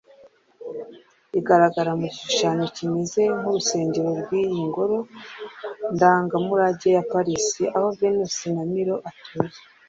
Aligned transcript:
igaragara 1.39 1.91
mu 1.99 2.05
gishushanyo 2.11 2.65
kimeze 2.75 3.21
nk'urusengero 3.37 4.09
cy'iyi 4.25 4.61
ngoro 4.69 4.97
ndangamurage 5.93 6.87
ya 6.95 7.03
Paris 7.11 7.45
aho 7.77 7.87
Venus 7.99 8.35
de 8.57 8.63
Milo 8.73 8.95
ituye 9.09 9.57